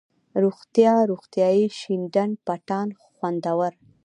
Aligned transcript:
روغتيا، 0.43 0.93
روغتیایي 1.11 1.65
،شين 1.79 2.01
ډنډ، 2.13 2.33
پټان، 2.45 2.87
خوندور، 3.13 3.71